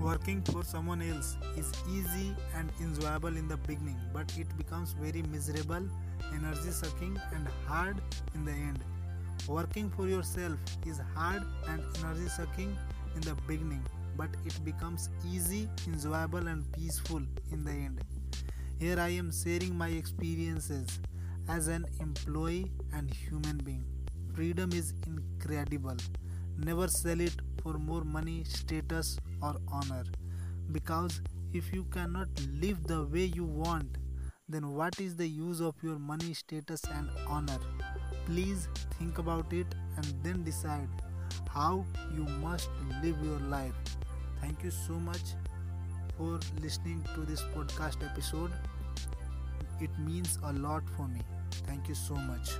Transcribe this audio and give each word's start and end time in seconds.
Working 0.00 0.40
for 0.42 0.64
someone 0.64 1.02
else 1.02 1.36
is 1.58 1.70
easy 1.92 2.34
and 2.56 2.70
enjoyable 2.80 3.36
in 3.36 3.48
the 3.48 3.58
beginning, 3.58 3.98
but 4.14 4.32
it 4.38 4.46
becomes 4.56 4.94
very 4.94 5.20
miserable, 5.20 5.86
energy 6.32 6.70
sucking, 6.70 7.20
and 7.34 7.46
hard 7.66 8.00
in 8.34 8.46
the 8.46 8.52
end. 8.52 8.78
Working 9.46 9.90
for 9.90 10.08
yourself 10.08 10.58
is 10.86 11.00
hard 11.14 11.42
and 11.68 11.82
energy 11.98 12.28
sucking 12.28 12.74
in 13.14 13.20
the 13.20 13.34
beginning, 13.46 13.84
but 14.16 14.30
it 14.46 14.64
becomes 14.64 15.10
easy, 15.30 15.68
enjoyable, 15.86 16.46
and 16.46 16.64
peaceful 16.72 17.20
in 17.52 17.62
the 17.62 17.70
end. 17.70 18.00
Here 18.78 18.98
I 18.98 19.10
am 19.10 19.30
sharing 19.30 19.76
my 19.76 19.88
experiences 19.88 20.98
as 21.46 21.68
an 21.68 21.84
employee 22.00 22.72
and 22.94 23.12
human 23.12 23.58
being. 23.58 23.84
Freedom 24.34 24.72
is 24.72 24.94
incredible. 25.06 25.96
Never 26.64 26.88
sell 26.88 27.20
it 27.20 27.34
for 27.62 27.74
more 27.74 28.04
money, 28.04 28.44
status, 28.44 29.18
or 29.42 29.56
honor. 29.72 30.04
Because 30.72 31.20
if 31.52 31.72
you 31.72 31.84
cannot 31.84 32.28
live 32.60 32.86
the 32.86 33.04
way 33.04 33.24
you 33.24 33.44
want, 33.44 33.96
then 34.48 34.74
what 34.74 35.00
is 35.00 35.16
the 35.16 35.26
use 35.26 35.60
of 35.60 35.74
your 35.82 35.98
money, 35.98 36.34
status, 36.34 36.82
and 36.94 37.08
honor? 37.28 37.58
Please 38.26 38.68
think 38.98 39.18
about 39.18 39.52
it 39.52 39.66
and 39.96 40.06
then 40.22 40.44
decide 40.44 40.88
how 41.48 41.84
you 42.14 42.24
must 42.24 42.68
live 43.02 43.16
your 43.24 43.40
life. 43.40 43.74
Thank 44.40 44.62
you 44.62 44.70
so 44.70 44.94
much 44.94 45.34
for 46.16 46.38
listening 46.60 47.04
to 47.14 47.20
this 47.22 47.42
podcast 47.56 48.04
episode. 48.04 48.52
It 49.80 49.90
means 49.98 50.38
a 50.44 50.52
lot 50.52 50.82
for 50.96 51.08
me. 51.08 51.20
Thank 51.66 51.88
you 51.88 51.94
so 51.94 52.14
much. 52.14 52.50